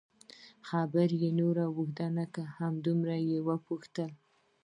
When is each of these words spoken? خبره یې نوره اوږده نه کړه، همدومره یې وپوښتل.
خبره 0.69 1.15
یې 1.23 1.29
نوره 1.39 1.63
اوږده 1.75 2.07
نه 2.17 2.25
کړه، 2.33 2.45
همدومره 2.57 3.15
یې 3.29 3.39
وپوښتل. 3.47 4.11